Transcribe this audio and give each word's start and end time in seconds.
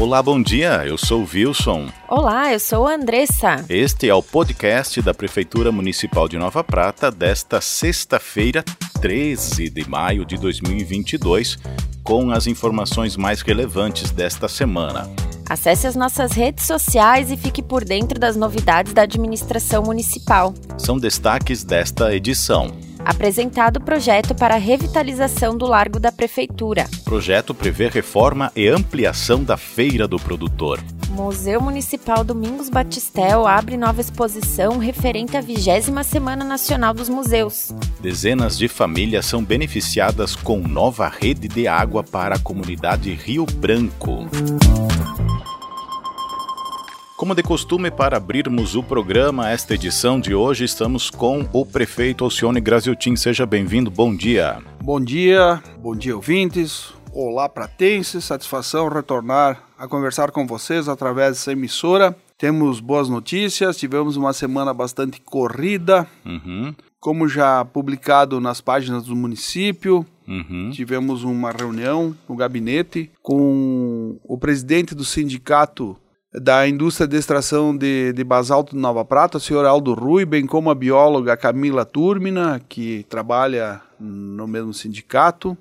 Olá, 0.00 0.22
bom 0.22 0.42
dia. 0.42 0.82
Eu 0.86 0.96
sou 0.96 1.24
o 1.24 1.28
Wilson. 1.30 1.90
Olá, 2.08 2.50
eu 2.50 2.58
sou 2.58 2.86
a 2.86 2.94
Andressa. 2.94 3.62
Este 3.68 4.08
é 4.08 4.14
o 4.14 4.22
podcast 4.22 5.02
da 5.02 5.12
Prefeitura 5.12 5.70
Municipal 5.70 6.26
de 6.26 6.38
Nova 6.38 6.64
Prata 6.64 7.10
desta 7.10 7.60
sexta-feira, 7.60 8.64
13 9.02 9.68
de 9.68 9.86
maio 9.86 10.24
de 10.24 10.38
2022, 10.38 11.58
com 12.02 12.30
as 12.30 12.46
informações 12.46 13.14
mais 13.14 13.42
relevantes 13.42 14.10
desta 14.10 14.48
semana. 14.48 15.06
Acesse 15.46 15.86
as 15.86 15.94
nossas 15.94 16.32
redes 16.32 16.64
sociais 16.64 17.30
e 17.30 17.36
fique 17.36 17.62
por 17.62 17.84
dentro 17.84 18.18
das 18.18 18.36
novidades 18.36 18.94
da 18.94 19.02
administração 19.02 19.82
municipal. 19.82 20.54
São 20.78 20.98
destaques 20.98 21.62
desta 21.62 22.14
edição. 22.14 22.74
Apresentado 23.04 23.78
o 23.78 23.80
projeto 23.80 24.34
para 24.34 24.54
a 24.54 24.58
revitalização 24.58 25.56
do 25.56 25.66
Largo 25.66 25.98
da 25.98 26.12
Prefeitura. 26.12 26.86
O 27.00 27.04
projeto 27.04 27.54
prevê 27.54 27.88
reforma 27.88 28.52
e 28.54 28.68
ampliação 28.68 29.42
da 29.42 29.56
Feira 29.56 30.06
do 30.06 30.18
Produtor. 30.18 30.80
Museu 31.10 31.60
Municipal 31.60 32.22
Domingos 32.22 32.70
Batistel 32.70 33.46
abre 33.46 33.76
nova 33.76 34.00
exposição 34.00 34.78
referente 34.78 35.36
à 35.36 35.40
20 35.40 36.04
Semana 36.04 36.44
Nacional 36.44 36.94
dos 36.94 37.08
Museus. 37.08 37.74
Dezenas 38.00 38.56
de 38.56 38.68
famílias 38.68 39.26
são 39.26 39.44
beneficiadas 39.44 40.36
com 40.36 40.60
nova 40.60 41.08
rede 41.08 41.48
de 41.48 41.66
água 41.66 42.02
para 42.04 42.36
a 42.36 42.38
comunidade 42.38 43.12
Rio 43.12 43.44
Branco. 43.44 44.28
Como 47.20 47.34
de 47.34 47.42
costume, 47.42 47.90
para 47.90 48.16
abrirmos 48.16 48.74
o 48.74 48.82
programa, 48.82 49.50
esta 49.50 49.74
edição 49.74 50.18
de 50.18 50.34
hoje, 50.34 50.64
estamos 50.64 51.10
com 51.10 51.46
o 51.52 51.66
prefeito 51.66 52.24
Alcione 52.24 52.62
Graziotin. 52.62 53.14
Seja 53.14 53.44
bem-vindo, 53.44 53.90
bom 53.90 54.16
dia. 54.16 54.56
Bom 54.82 54.98
dia, 54.98 55.62
bom 55.78 55.94
dia, 55.94 56.16
ouvintes. 56.16 56.94
Olá, 57.12 57.46
pratenses. 57.46 58.24
Satisfação 58.24 58.88
retornar 58.88 59.62
a 59.78 59.86
conversar 59.86 60.30
com 60.30 60.46
vocês 60.46 60.88
através 60.88 61.32
dessa 61.32 61.52
emissora. 61.52 62.16
Temos 62.38 62.80
boas 62.80 63.10
notícias, 63.10 63.76
tivemos 63.76 64.16
uma 64.16 64.32
semana 64.32 64.72
bastante 64.72 65.20
corrida. 65.20 66.06
Uhum. 66.24 66.74
Como 66.98 67.28
já 67.28 67.62
publicado 67.66 68.40
nas 68.40 68.62
páginas 68.62 69.04
do 69.04 69.14
município, 69.14 70.06
Uhum. 70.26 70.70
tivemos 70.72 71.22
uma 71.22 71.50
reunião 71.50 72.16
no 72.26 72.34
gabinete 72.34 73.10
com 73.20 74.16
o 74.24 74.38
presidente 74.38 74.94
do 74.94 75.04
sindicato 75.04 75.98
da 76.32 76.66
indústria 76.68 77.08
de 77.08 77.16
extração 77.16 77.76
de, 77.76 78.12
de 78.12 78.22
basalto 78.22 78.74
de 78.74 78.80
Nova 78.80 79.04
Prata, 79.04 79.38
o 79.38 79.40
senhor 79.40 79.64
Aldo 79.66 79.94
Rui, 79.94 80.24
bem 80.24 80.46
como 80.46 80.70
a 80.70 80.74
bióloga 80.74 81.36
Camila 81.36 81.84
Turmina, 81.84 82.60
que 82.68 83.04
trabalha 83.08 83.80
no 83.98 84.46
mesmo 84.46 84.72
sindicato, 84.72 85.56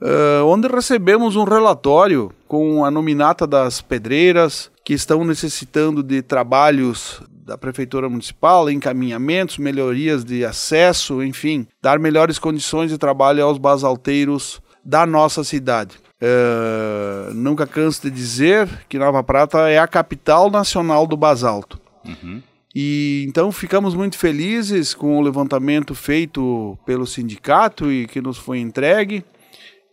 uh, 0.00 0.44
onde 0.46 0.68
recebemos 0.68 1.34
um 1.34 1.44
relatório 1.44 2.30
com 2.46 2.84
a 2.84 2.90
nominata 2.90 3.46
das 3.46 3.82
pedreiras 3.82 4.70
que 4.84 4.94
estão 4.94 5.24
necessitando 5.24 6.02
de 6.02 6.22
trabalhos 6.22 7.20
da 7.28 7.58
Prefeitura 7.58 8.08
Municipal, 8.08 8.70
encaminhamentos, 8.70 9.58
melhorias 9.58 10.24
de 10.24 10.44
acesso, 10.44 11.22
enfim, 11.22 11.66
dar 11.82 11.98
melhores 11.98 12.38
condições 12.38 12.90
de 12.90 12.98
trabalho 12.98 13.44
aos 13.44 13.58
basalteiros 13.58 14.60
da 14.86 15.04
nossa 15.04 15.42
cidade. 15.42 15.96
Uh, 16.22 17.34
nunca 17.34 17.66
canso 17.66 18.02
de 18.02 18.10
dizer 18.10 18.68
que 18.88 18.98
Nova 18.98 19.22
Prata 19.22 19.68
é 19.68 19.78
a 19.78 19.88
capital 19.88 20.48
nacional 20.48 21.06
do 21.06 21.16
basalto. 21.16 21.78
Uhum. 22.04 22.40
E 22.74 23.24
então 23.28 23.50
ficamos 23.50 23.94
muito 23.94 24.16
felizes 24.16 24.94
com 24.94 25.18
o 25.18 25.20
levantamento 25.20 25.94
feito 25.94 26.78
pelo 26.86 27.06
sindicato 27.06 27.90
e 27.90 28.06
que 28.06 28.20
nos 28.20 28.38
foi 28.38 28.60
entregue. 28.60 29.24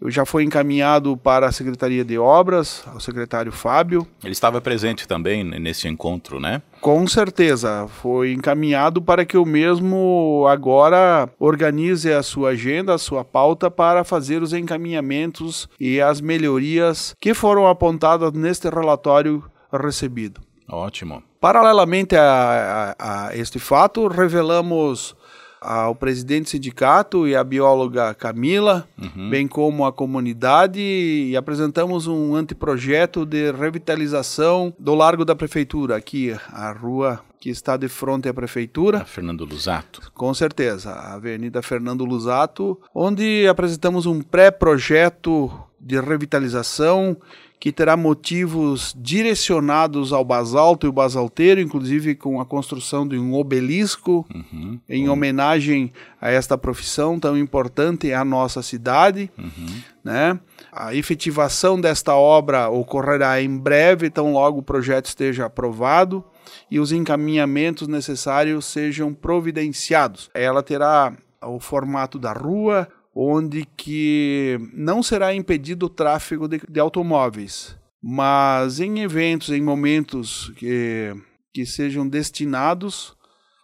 Já 0.08 0.26
foi 0.26 0.44
encaminhado 0.44 1.16
para 1.16 1.48
a 1.48 1.52
Secretaria 1.52 2.04
de 2.04 2.18
Obras, 2.18 2.84
ao 2.88 3.00
secretário 3.00 3.52
Fábio. 3.52 4.06
Ele 4.24 4.34
estava 4.34 4.60
presente 4.60 5.08
também 5.08 5.44
nesse 5.44 5.88
encontro, 5.88 6.40
né? 6.40 6.62
Com 6.82 7.08
certeza, 7.08 7.88
foi 7.88 8.34
encaminhado 8.34 9.02
para 9.02 9.24
que 9.24 9.38
eu 9.38 9.46
mesmo 9.46 10.46
agora 10.50 11.30
organize 11.40 12.12
a 12.12 12.22
sua 12.22 12.50
agenda, 12.50 12.94
a 12.94 12.98
sua 12.98 13.24
pauta 13.24 13.72
para 13.72 14.04
fazer 14.04 14.42
os 14.42 14.52
encaminhamentos 14.52 15.70
e 15.80 16.02
as 16.02 16.20
melhorias 16.20 17.16
que 17.20 17.34
foram 17.34 17.68
apontadas 17.68 18.34
neste 18.34 18.70
relatório 18.70 19.44
recebido. 19.72 20.42
Ótimo. 20.70 21.24
Paralelamente 21.40 22.16
a, 22.16 22.96
a, 22.98 23.28
a 23.28 23.38
este 23.38 23.60
fato, 23.60 24.08
revelamos 24.08 25.16
ao 25.64 25.96
presidente 25.96 26.44
do 26.46 26.50
sindicato 26.50 27.28
e 27.28 27.36
à 27.36 27.44
bióloga 27.44 28.14
Camila, 28.14 28.88
Uhum. 29.02 29.30
bem 29.30 29.48
como 29.48 29.86
a 29.86 29.92
comunidade, 29.94 30.80
e 30.80 31.36
apresentamos 31.36 32.08
um 32.08 32.36
anteprojeto 32.36 33.26
de 33.26 33.52
revitalização 33.52 34.74
do 34.80 34.94
Largo 34.96 35.24
da 35.26 35.36
Prefeitura, 35.36 35.96
aqui, 35.96 36.36
a 36.52 36.72
rua 36.72 37.20
que 37.40 37.50
está 37.50 37.76
de 37.76 37.90
frente 37.90 38.30
à 38.30 38.34
Prefeitura. 38.34 39.00
A 39.00 39.06
Fernando 39.06 39.44
Lusato. 39.44 40.02
Com 40.14 40.34
certeza, 40.34 40.92
a 40.92 41.16
Avenida 41.16 41.62
Fernando 41.62 42.06
Lusato, 42.06 42.80
onde 42.96 43.46
apresentamos 43.48 44.06
um 44.06 44.22
pré-projeto 44.22 45.52
de 45.80 46.00
revitalização 46.00 47.18
que 47.64 47.72
terá 47.72 47.96
motivos 47.96 48.94
direcionados 49.00 50.12
ao 50.12 50.26
basalto 50.26 50.86
e 50.86 50.90
o 50.90 50.92
basalteiro, 50.92 51.62
inclusive 51.62 52.14
com 52.14 52.42
a 52.42 52.46
construção 52.46 53.08
de 53.08 53.18
um 53.18 53.34
obelisco 53.36 54.26
Uhum. 54.36 54.78
em 54.90 55.08
homenagem 55.08 55.94
a 56.20 56.30
esta 56.30 56.58
profissão 56.58 57.18
tão 57.18 57.38
importante 57.38 58.12
à 58.12 58.26
nossa 58.26 58.62
cidade, 58.62 59.32
Uhum. 59.38 59.82
né? 60.04 60.38
A 60.74 60.94
efetivação 60.94 61.80
desta 61.80 62.14
obra 62.14 62.68
ocorrerá 62.70 63.42
em 63.42 63.58
breve, 63.58 64.10
tão 64.10 64.34
logo 64.34 64.60
o 64.60 64.64
projeto 64.64 65.06
esteja 65.06 65.46
aprovado 65.46 66.22
e 66.70 66.82
os 66.82 66.92
encaminhamentos 66.92 67.88
necessários 67.88 68.66
sejam 68.66 69.14
providenciados. 69.14 70.30
Ela 70.34 70.62
terá 70.62 71.14
o 71.42 71.62
formato 71.62 72.20
da 72.20 72.34
rua, 72.34 72.90
onde 73.16 73.66
que 73.78 74.58
não 74.74 75.04
será 75.04 75.34
impedido 75.34 75.86
o 75.86 75.90
tráfego 75.90 76.48
de, 76.48 76.62
de 76.68 76.80
automóveis, 76.80 77.78
mas 78.02 78.80
em 78.80 79.00
eventos, 79.00 79.50
em 79.50 79.62
momentos 79.62 80.52
que, 80.58 81.14
que 81.54 81.66
sejam 81.66 82.08
destinados, 82.08 83.16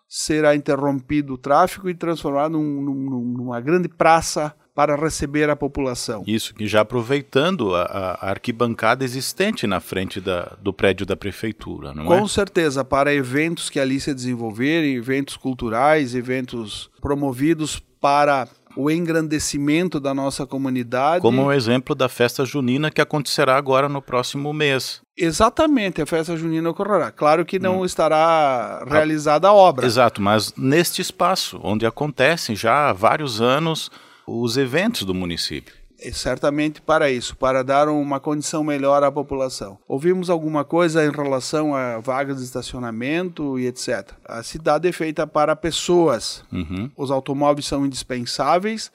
será 0.07 0.55
interrompido 0.55 1.33
o 1.33 1.37
tráfego 1.37 1.89
e 1.89 1.93
transformado 1.93 2.53
num, 2.53 2.81
num, 2.81 3.33
numa 3.37 3.59
grande 3.59 3.87
praça 3.87 4.55
para 4.73 4.95
receber 4.95 5.49
a 5.49 5.57
população. 5.57 6.23
Isso, 6.25 6.55
que 6.55 6.65
já 6.65 6.81
aproveitando 6.81 7.75
a, 7.75 7.83
a 7.83 8.29
arquibancada 8.29 9.03
existente 9.03 9.67
na 9.67 9.81
frente 9.81 10.21
da, 10.21 10.55
do 10.61 10.71
prédio 10.71 11.05
da 11.05 11.17
prefeitura, 11.17 11.93
não 11.93 12.05
Com 12.05 12.23
é? 12.23 12.27
certeza, 12.29 12.85
para 12.85 13.13
eventos 13.13 13.69
que 13.69 13.77
ali 13.77 13.99
se 13.99 14.13
desenvolverem, 14.13 14.95
eventos 14.95 15.35
culturais, 15.35 16.15
eventos 16.15 16.89
promovidos 17.01 17.83
para 17.99 18.47
o 18.81 18.89
engrandecimento 18.89 19.99
da 19.99 20.13
nossa 20.13 20.45
comunidade. 20.45 21.21
Como 21.21 21.43
o 21.43 21.51
exemplo 21.51 21.93
da 21.93 22.07
festa 22.07 22.45
junina 22.45 22.89
que 22.89 23.01
acontecerá 23.01 23.57
agora 23.57 23.89
no 23.89 24.01
próximo 24.01 24.53
mês. 24.53 25.01
Exatamente, 25.17 26.01
a 26.01 26.05
festa 26.05 26.37
junina 26.37 26.69
ocorrerá. 26.69 27.11
Claro 27.11 27.45
que 27.45 27.57
Hum. 27.57 27.61
não 27.61 27.85
estará 27.85 28.85
realizada 28.87 29.49
a 29.49 29.53
obra. 29.53 29.85
Exato, 29.85 30.21
mas 30.21 30.53
neste 30.55 31.01
espaço, 31.01 31.59
onde 31.61 31.85
acontecem 31.85 32.55
já 32.55 32.89
há 32.89 32.93
vários 32.93 33.41
anos 33.41 33.91
os 34.25 34.55
eventos 34.57 35.03
do 35.03 35.13
município. 35.13 35.73
É 36.01 36.11
certamente 36.11 36.81
para 36.81 37.11
isso, 37.11 37.35
para 37.35 37.63
dar 37.63 37.89
uma 37.89 38.19
condição 38.19 38.63
melhor 38.63 39.03
à 39.03 39.11
população. 39.11 39.77
Ouvimos 39.87 40.29
alguma 40.29 40.63
coisa 40.63 41.05
em 41.05 41.11
relação 41.11 41.75
a 41.75 41.99
vagas 41.99 42.37
de 42.37 42.43
estacionamento 42.43 43.59
e 43.59 43.67
etc. 43.67 44.11
A 44.25 44.41
cidade 44.41 44.87
é 44.87 44.91
feita 44.91 45.27
para 45.27 45.55
pessoas. 45.55 46.43
Uhum. 46.51 46.89
Os 46.95 47.11
automóveis 47.11 47.65
são 47.65 47.85
indispensáveis, 47.85 48.91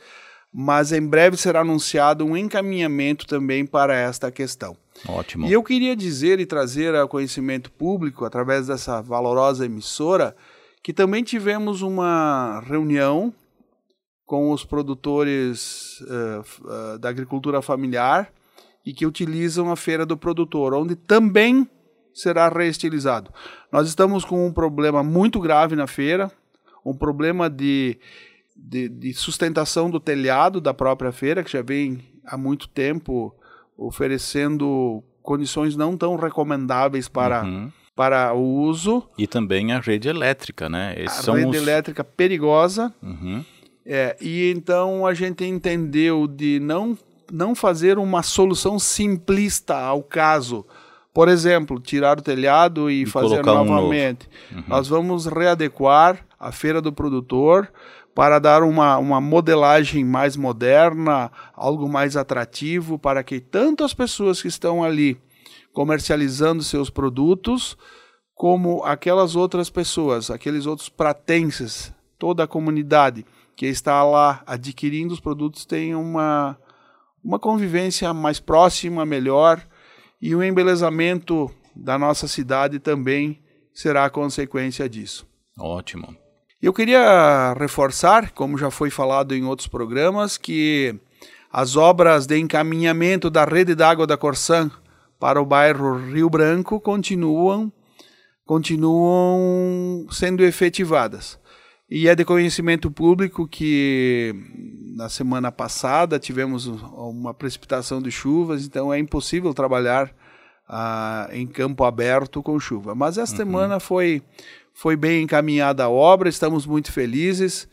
mas 0.52 0.92
em 0.92 1.06
breve 1.06 1.36
será 1.36 1.60
anunciado 1.60 2.24
um 2.24 2.36
encaminhamento 2.36 3.26
também 3.26 3.66
para 3.66 3.94
esta 3.94 4.30
questão. 4.30 4.76
Ótimo. 5.06 5.46
E 5.46 5.52
eu 5.52 5.62
queria 5.62 5.94
dizer 5.94 6.40
e 6.40 6.46
trazer 6.46 6.94
ao 6.94 7.08
conhecimento 7.08 7.70
público, 7.70 8.24
através 8.24 8.68
dessa 8.68 9.02
valorosa 9.02 9.66
emissora, 9.66 10.34
que 10.82 10.92
também 10.92 11.22
tivemos 11.22 11.82
uma 11.82 12.62
reunião 12.66 13.34
com 14.26 14.50
os 14.50 14.64
produtores 14.64 16.00
uh, 16.00 16.94
uh, 16.94 16.98
da 16.98 17.08
agricultura 17.08 17.60
familiar 17.60 18.32
e 18.84 18.92
que 18.92 19.06
utilizam 19.06 19.70
a 19.70 19.76
Feira 19.76 20.04
do 20.04 20.16
Produtor, 20.16 20.74
onde 20.74 20.94
também 20.96 21.68
será 22.12 22.48
reestilizado. 22.48 23.30
Nós 23.72 23.88
estamos 23.88 24.24
com 24.24 24.46
um 24.46 24.52
problema 24.52 25.02
muito 25.02 25.40
grave 25.40 25.74
na 25.74 25.86
feira, 25.86 26.30
um 26.84 26.94
problema 26.94 27.50
de, 27.50 27.98
de, 28.56 28.88
de 28.88 29.12
sustentação 29.14 29.90
do 29.90 29.98
telhado 29.98 30.60
da 30.60 30.72
própria 30.72 31.10
feira, 31.12 31.42
que 31.42 31.50
já 31.50 31.62
vem 31.62 32.00
há 32.24 32.36
muito 32.36 32.68
tempo 32.68 33.34
oferecendo 33.76 35.02
condições 35.22 35.74
não 35.76 35.96
tão 35.96 36.16
recomendáveis 36.16 37.08
para, 37.08 37.42
Uhum. 37.42 37.72
para 37.96 38.32
o 38.34 38.60
uso. 38.60 39.08
E 39.18 39.26
também 39.26 39.72
a 39.72 39.80
rede 39.80 40.08
elétrica, 40.08 40.68
né? 40.68 40.94
Esses 40.98 41.28
a 41.28 41.34
rede 41.34 41.48
os... 41.48 41.56
elétrica 41.56 42.04
perigosa. 42.04 42.94
Uhum. 43.02 43.44
É, 43.86 44.16
e 44.20 44.50
então 44.50 45.06
a 45.06 45.12
gente 45.12 45.44
entendeu 45.44 46.26
de 46.26 46.58
não 46.60 46.96
não 47.32 47.54
fazer 47.54 47.98
uma 47.98 48.22
solução 48.22 48.78
simplista 48.78 49.76
ao 49.76 50.02
caso. 50.02 50.64
Por 51.12 51.28
exemplo, 51.28 51.80
tirar 51.80 52.18
o 52.18 52.22
telhado 52.22 52.90
e, 52.90 53.02
e 53.02 53.06
fazer 53.06 53.44
novamente. 53.44 54.28
Um 54.52 54.56
uhum. 54.56 54.64
Nós 54.68 54.88
vamos 54.88 55.26
readequar 55.26 56.24
a 56.38 56.52
feira 56.52 56.80
do 56.80 56.92
produtor 56.92 57.70
para 58.14 58.38
dar 58.38 58.62
uma, 58.62 58.98
uma 58.98 59.20
modelagem 59.20 60.04
mais 60.04 60.36
moderna, 60.36 61.30
algo 61.54 61.88
mais 61.88 62.16
atrativo, 62.16 62.98
para 62.98 63.24
que 63.24 63.40
tanto 63.40 63.84
as 63.84 63.94
pessoas 63.94 64.40
que 64.40 64.48
estão 64.48 64.84
ali 64.84 65.20
comercializando 65.72 66.62
seus 66.62 66.90
produtos, 66.90 67.76
como 68.34 68.84
aquelas 68.84 69.34
outras 69.34 69.68
pessoas, 69.68 70.30
aqueles 70.30 70.66
outros 70.66 70.88
pratenses, 70.88 71.92
toda 72.18 72.44
a 72.44 72.48
comunidade 72.48 73.24
que 73.56 73.66
está 73.66 74.02
lá 74.02 74.42
adquirindo 74.46 75.12
os 75.12 75.20
produtos 75.20 75.64
tenham 75.64 76.02
uma, 76.02 76.58
uma 77.22 77.38
convivência 77.38 78.12
mais 78.12 78.40
próxima, 78.40 79.06
melhor 79.06 79.64
e 80.20 80.34
o 80.34 80.42
embelezamento 80.42 81.50
da 81.74 81.98
nossa 81.98 82.26
cidade 82.26 82.78
também 82.78 83.42
será 83.72 84.04
a 84.04 84.10
consequência 84.10 84.88
disso. 84.88 85.26
Ótimo. 85.58 86.16
Eu 86.62 86.72
queria 86.72 87.54
reforçar, 87.58 88.30
como 88.30 88.56
já 88.56 88.70
foi 88.70 88.88
falado 88.88 89.34
em 89.34 89.44
outros 89.44 89.68
programas, 89.68 90.38
que 90.38 90.98
as 91.52 91.76
obras 91.76 92.26
de 92.26 92.38
encaminhamento 92.38 93.28
da 93.28 93.44
rede 93.44 93.74
d'água 93.74 94.06
da 94.06 94.16
Corsã 94.16 94.70
para 95.20 95.40
o 95.40 95.44
bairro 95.44 96.10
Rio 96.10 96.30
Branco 96.30 96.80
continuam 96.80 97.72
continuam 98.44 100.06
sendo 100.10 100.44
efetivadas. 100.44 101.38
E 101.88 102.08
é 102.08 102.14
de 102.14 102.24
conhecimento 102.24 102.90
público 102.90 103.46
que 103.46 104.34
na 104.96 105.08
semana 105.08 105.52
passada 105.52 106.18
tivemos 106.18 106.66
uma 106.66 107.34
precipitação 107.34 108.00
de 108.00 108.10
chuvas, 108.10 108.64
então 108.64 108.92
é 108.92 108.98
impossível 108.98 109.52
trabalhar 109.52 110.10
ah, 110.68 111.28
em 111.32 111.46
campo 111.46 111.84
aberto 111.84 112.42
com 112.42 112.58
chuva. 112.58 112.94
Mas 112.94 113.18
essa 113.18 113.32
uhum. 113.32 113.38
semana 113.38 113.80
foi, 113.80 114.22
foi 114.72 114.96
bem 114.96 115.22
encaminhada 115.22 115.84
a 115.84 115.90
obra, 115.90 116.28
estamos 116.28 116.64
muito 116.64 116.90
felizes 116.90 117.68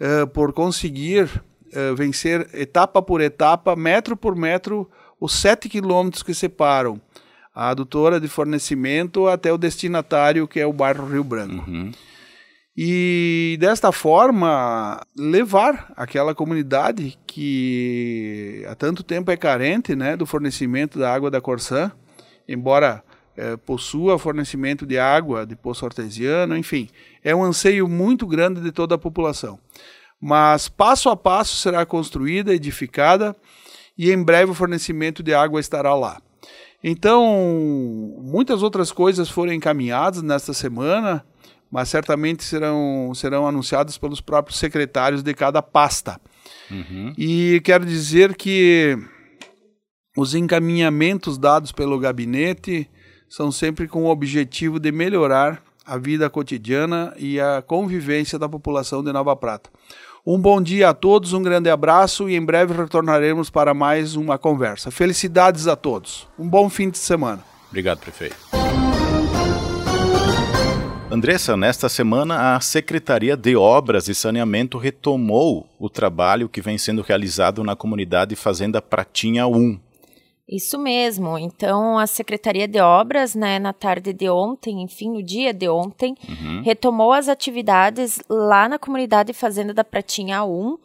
uh, 0.00 0.26
por 0.28 0.52
conseguir 0.54 1.24
uh, 1.24 1.94
vencer 1.94 2.48
etapa 2.54 3.02
por 3.02 3.20
etapa, 3.20 3.76
metro 3.76 4.16
por 4.16 4.34
metro, 4.34 4.90
os 5.20 5.34
sete 5.34 5.68
quilômetros 5.68 6.22
que 6.22 6.32
separam 6.32 6.98
a 7.54 7.68
adutora 7.68 8.18
de 8.18 8.28
fornecimento 8.28 9.28
até 9.28 9.52
o 9.52 9.58
destinatário, 9.58 10.48
que 10.48 10.58
é 10.58 10.66
o 10.66 10.72
bairro 10.72 11.06
Rio 11.06 11.22
Branco. 11.22 11.70
Uhum 11.70 11.92
e 12.76 13.58
desta 13.60 13.92
forma 13.92 15.00
levar 15.16 15.92
aquela 15.94 16.34
comunidade 16.34 17.18
que 17.26 18.64
há 18.66 18.74
tanto 18.74 19.02
tempo 19.02 19.30
é 19.30 19.36
carente 19.36 19.94
né, 19.94 20.16
do 20.16 20.24
fornecimento 20.24 20.98
da 20.98 21.12
água 21.12 21.30
da 21.30 21.40
Corsã, 21.40 21.92
embora 22.48 23.04
é, 23.36 23.56
possua 23.58 24.18
fornecimento 24.18 24.86
de 24.86 24.98
água 24.98 25.46
de 25.46 25.54
poço 25.54 25.84
artesiano, 25.84 26.56
enfim, 26.56 26.88
é 27.22 27.34
um 27.34 27.44
anseio 27.44 27.86
muito 27.86 28.26
grande 28.26 28.60
de 28.60 28.72
toda 28.72 28.94
a 28.94 28.98
população. 28.98 29.58
Mas 30.18 30.68
passo 30.68 31.10
a 31.10 31.16
passo 31.16 31.56
será 31.56 31.84
construída, 31.84 32.54
edificada 32.54 33.36
e 33.98 34.10
em 34.10 34.22
breve 34.22 34.52
o 34.52 34.54
fornecimento 34.54 35.22
de 35.22 35.34
água 35.34 35.60
estará 35.60 35.94
lá. 35.94 36.22
Então, 36.82 37.24
muitas 38.18 38.62
outras 38.62 38.90
coisas 38.90 39.28
foram 39.28 39.52
encaminhadas 39.52 40.22
nesta 40.22 40.52
semana 40.52 41.24
mas 41.72 41.88
certamente 41.88 42.44
serão, 42.44 43.12
serão 43.14 43.46
anunciados 43.46 43.96
pelos 43.96 44.20
próprios 44.20 44.58
secretários 44.58 45.22
de 45.22 45.32
cada 45.32 45.62
pasta. 45.62 46.20
Uhum. 46.70 47.14
E 47.16 47.62
quero 47.64 47.86
dizer 47.86 48.36
que 48.36 48.98
os 50.14 50.34
encaminhamentos 50.34 51.38
dados 51.38 51.72
pelo 51.72 51.98
gabinete 51.98 52.90
são 53.26 53.50
sempre 53.50 53.88
com 53.88 54.04
o 54.04 54.10
objetivo 54.10 54.78
de 54.78 54.92
melhorar 54.92 55.62
a 55.86 55.96
vida 55.96 56.28
cotidiana 56.28 57.14
e 57.16 57.40
a 57.40 57.62
convivência 57.62 58.38
da 58.38 58.46
população 58.46 59.02
de 59.02 59.10
Nova 59.10 59.34
Prata. 59.34 59.70
Um 60.24 60.38
bom 60.38 60.60
dia 60.60 60.90
a 60.90 60.94
todos, 60.94 61.32
um 61.32 61.42
grande 61.42 61.70
abraço 61.70 62.28
e 62.28 62.36
em 62.36 62.44
breve 62.44 62.74
retornaremos 62.74 63.48
para 63.48 63.72
mais 63.72 64.14
uma 64.14 64.38
conversa. 64.38 64.90
Felicidades 64.90 65.66
a 65.66 65.74
todos. 65.74 66.28
Um 66.38 66.48
bom 66.48 66.68
fim 66.68 66.90
de 66.90 66.98
semana. 66.98 67.42
Obrigado, 67.70 67.98
prefeito. 68.00 68.36
Andressa, 71.12 71.58
nesta 71.58 71.90
semana 71.90 72.56
a 72.56 72.60
Secretaria 72.62 73.36
de 73.36 73.54
Obras 73.54 74.08
e 74.08 74.14
Saneamento 74.14 74.78
retomou 74.78 75.66
o 75.78 75.90
trabalho 75.90 76.48
que 76.48 76.62
vem 76.62 76.78
sendo 76.78 77.02
realizado 77.02 77.62
na 77.62 77.76
comunidade 77.76 78.34
Fazenda 78.34 78.80
Pratinha 78.80 79.46
1. 79.46 79.78
Isso 80.48 80.78
mesmo. 80.78 81.38
Então, 81.38 81.98
a 81.98 82.06
Secretaria 82.06 82.66
de 82.66 82.80
Obras, 82.80 83.34
né, 83.34 83.58
na 83.58 83.74
tarde 83.74 84.14
de 84.14 84.28
ontem, 84.30 84.82
enfim, 84.82 85.10
no 85.10 85.22
dia 85.22 85.52
de 85.52 85.68
ontem, 85.68 86.14
uhum. 86.26 86.62
retomou 86.62 87.12
as 87.12 87.28
atividades 87.28 88.18
lá 88.26 88.66
na 88.66 88.78
comunidade 88.78 89.34
Fazenda 89.34 89.74
da 89.74 89.84
Pratinha 89.84 90.42
1. 90.44 90.48
Uh, 90.48 90.78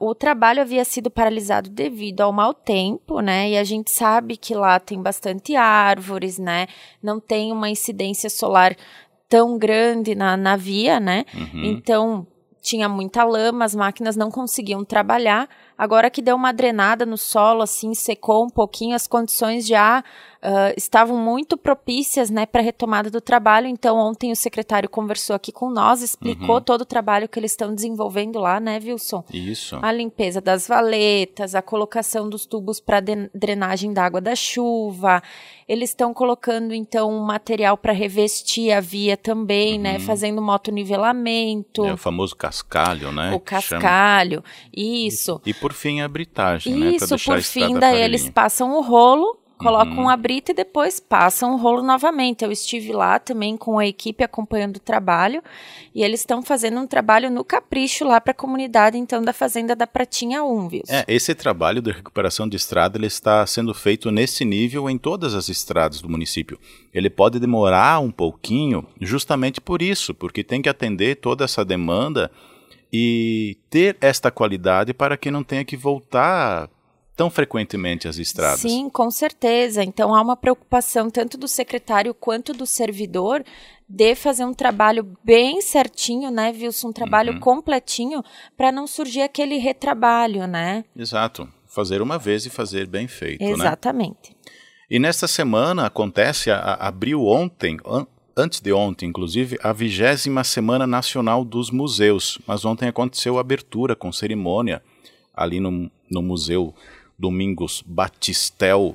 o 0.00 0.14
trabalho 0.14 0.62
havia 0.62 0.86
sido 0.86 1.10
paralisado 1.10 1.68
devido 1.68 2.22
ao 2.22 2.32
mau 2.32 2.54
tempo, 2.54 3.20
né? 3.20 3.50
E 3.50 3.58
a 3.58 3.64
gente 3.64 3.90
sabe 3.90 4.38
que 4.38 4.54
lá 4.54 4.80
tem 4.80 5.00
bastante 5.00 5.54
árvores, 5.54 6.38
né? 6.38 6.66
Não 7.02 7.20
tem 7.20 7.52
uma 7.52 7.68
incidência 7.68 8.30
solar 8.30 8.74
tão 9.30 9.56
grande 9.56 10.14
na, 10.16 10.36
na 10.36 10.56
via, 10.56 10.98
né? 10.98 11.24
Uhum. 11.32 11.64
Então 11.64 12.26
tinha 12.60 12.88
muita 12.88 13.24
lama, 13.24 13.64
as 13.64 13.74
máquinas 13.74 14.16
não 14.16 14.30
conseguiam 14.30 14.84
trabalhar. 14.84 15.48
Agora 15.80 16.10
que 16.10 16.20
deu 16.20 16.36
uma 16.36 16.52
drenada 16.52 17.06
no 17.06 17.16
solo, 17.16 17.62
assim, 17.62 17.94
secou 17.94 18.44
um 18.44 18.50
pouquinho, 18.50 18.94
as 18.94 19.06
condições 19.06 19.66
já 19.66 20.04
uh, 20.42 20.74
estavam 20.76 21.16
muito 21.16 21.56
propícias 21.56 22.30
né, 22.30 22.46
para 22.46 22.60
a 22.60 22.64
retomada 22.64 23.10
do 23.10 23.20
trabalho. 23.20 23.66
Então, 23.66 23.96
ontem 23.96 24.32
o 24.32 24.36
secretário 24.36 24.88
conversou 24.88 25.36
aqui 25.36 25.52
com 25.52 25.70
nós, 25.70 26.02
explicou 26.02 26.56
uhum. 26.56 26.60
todo 26.60 26.82
o 26.82 26.86
trabalho 26.86 27.28
que 27.28 27.38
eles 27.38 27.52
estão 27.52 27.74
desenvolvendo 27.74 28.38
lá, 28.38 28.58
né, 28.60 28.78
Wilson? 28.82 29.24
Isso. 29.32 29.78
A 29.80 29.92
limpeza 29.92 30.40
das 30.40 30.66
valetas, 30.66 31.54
a 31.54 31.62
colocação 31.62 32.28
dos 32.28 32.46
tubos 32.46 32.80
para 32.80 33.00
drenagem 33.34 33.92
da 33.92 34.04
água 34.04 34.20
da 34.20 34.34
chuva. 34.34 35.22
Eles 35.68 35.90
estão 35.90 36.12
colocando, 36.12 36.74
então, 36.74 37.10
um 37.10 37.24
material 37.24 37.76
para 37.76 37.92
revestir 37.92 38.72
a 38.72 38.80
via 38.80 39.16
também, 39.16 39.78
né, 39.78 39.92
uhum. 39.92 39.98
né? 39.98 40.04
Fazendo 40.04 40.42
motonivelamento. 40.42 41.84
É 41.84 41.92
o 41.92 41.96
famoso 41.96 42.34
cascalho, 42.34 43.12
né? 43.12 43.32
O 43.32 43.38
cascalho, 43.38 44.42
isso. 44.74 45.40
E, 45.46 45.50
e, 45.50 45.54
por 45.54 45.69
fim 45.72 46.00
a 46.00 46.08
britagem, 46.08 46.74
né? 46.74 46.90
Isso, 46.92 47.16
por 47.24 47.40
fim, 47.42 47.78
daí 47.78 48.02
eles 48.02 48.28
passam 48.28 48.72
o 48.76 48.80
rolo 48.80 49.40
colocam 49.60 49.98
uhum. 49.98 50.04
um 50.04 50.08
abrito 50.08 50.50
e 50.50 50.54
depois 50.54 50.98
passam 50.98 51.52
o 51.52 51.56
rolo 51.56 51.82
novamente. 51.82 52.42
Eu 52.42 52.50
estive 52.50 52.92
lá 52.92 53.18
também 53.18 53.56
com 53.56 53.78
a 53.78 53.86
equipe 53.86 54.24
acompanhando 54.24 54.76
o 54.76 54.80
trabalho 54.80 55.42
e 55.94 56.02
eles 56.02 56.20
estão 56.20 56.42
fazendo 56.42 56.80
um 56.80 56.86
trabalho 56.86 57.30
no 57.30 57.44
capricho 57.44 58.04
lá 58.04 58.20
para 58.20 58.30
a 58.30 58.34
comunidade 58.34 58.96
então 58.96 59.22
da 59.22 59.32
Fazenda 59.32 59.76
da 59.76 59.86
Pratinha 59.86 60.42
1, 60.42 60.68
viu? 60.68 60.82
É, 60.88 61.04
esse 61.06 61.34
trabalho 61.34 61.82
de 61.82 61.92
recuperação 61.92 62.48
de 62.48 62.56
estrada 62.56 62.96
ele 62.96 63.06
está 63.06 63.46
sendo 63.46 63.74
feito 63.74 64.10
nesse 64.10 64.44
nível 64.44 64.88
em 64.88 64.96
todas 64.96 65.34
as 65.34 65.48
estradas 65.48 66.00
do 66.00 66.08
município. 66.08 66.58
Ele 66.92 67.10
pode 67.10 67.38
demorar 67.38 68.00
um 68.00 68.10
pouquinho 68.10 68.86
justamente 69.00 69.60
por 69.60 69.82
isso, 69.82 70.14
porque 70.14 70.42
tem 70.42 70.62
que 70.62 70.68
atender 70.68 71.16
toda 71.16 71.44
essa 71.44 71.64
demanda 71.64 72.30
e 72.92 73.56
ter 73.68 73.96
esta 74.00 74.30
qualidade 74.30 74.92
para 74.92 75.16
que 75.16 75.30
não 75.30 75.44
tenha 75.44 75.64
que 75.64 75.76
voltar 75.76 76.68
tão 77.20 77.28
frequentemente 77.28 78.08
as 78.08 78.16
estradas. 78.16 78.60
Sim, 78.60 78.88
com 78.88 79.10
certeza. 79.10 79.84
Então 79.84 80.14
há 80.14 80.22
uma 80.22 80.36
preocupação 80.36 81.10
tanto 81.10 81.36
do 81.36 81.46
secretário 81.46 82.14
quanto 82.14 82.54
do 82.54 82.64
servidor 82.64 83.44
de 83.86 84.14
fazer 84.14 84.44
um 84.44 84.54
trabalho 84.54 85.06
bem 85.22 85.60
certinho, 85.60 86.30
né, 86.30 86.50
Wilson? 86.50 86.88
Um 86.88 86.92
trabalho 86.92 87.34
uhum. 87.34 87.40
completinho 87.40 88.22
para 88.56 88.72
não 88.72 88.86
surgir 88.86 89.20
aquele 89.20 89.58
retrabalho, 89.58 90.46
né? 90.46 90.84
Exato. 90.96 91.46
Fazer 91.66 92.00
uma 92.00 92.18
vez 92.18 92.46
e 92.46 92.50
fazer 92.50 92.86
bem 92.86 93.06
feito, 93.06 93.44
né? 93.44 93.50
Exatamente. 93.50 94.30
Né? 94.30 94.52
E 94.90 94.98
nesta 94.98 95.28
semana 95.28 95.86
acontece, 95.86 96.50
a, 96.50 96.56
a, 96.56 96.88
abriu 96.88 97.24
ontem, 97.26 97.76
antes 98.36 98.60
de 98.60 98.72
ontem, 98.72 99.06
inclusive, 99.06 99.58
a 99.62 99.72
vigésima 99.72 100.44
Semana 100.44 100.86
Nacional 100.86 101.44
dos 101.44 101.70
Museus. 101.70 102.38
Mas 102.46 102.64
ontem 102.64 102.88
aconteceu 102.88 103.38
a 103.38 103.40
abertura 103.40 103.94
com 103.96 104.12
cerimônia 104.12 104.82
ali 105.34 105.60
no, 105.60 105.90
no 106.10 106.22
Museu 106.22 106.74
Domingos 107.18 107.82
Batistel. 107.86 108.94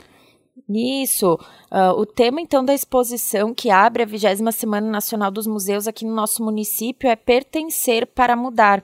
Isso. 0.68 1.39
Uh, 1.72 2.00
o 2.00 2.06
tema, 2.06 2.42
então, 2.42 2.65
da 2.65 2.74
exposição 2.74 3.54
que 3.54 3.70
abre 3.70 4.04
a 4.04 4.06
20 4.06 4.51
Semana 4.51 4.89
Nacional 4.89 5.30
dos 5.30 5.46
Museus 5.46 5.88
aqui 5.88 6.06
no 6.06 6.13
nosso 6.13 6.44
município 6.44 7.10
é 7.10 7.15
Pertencer 7.15 8.08
para 8.08 8.36
Mudar. 8.36 8.84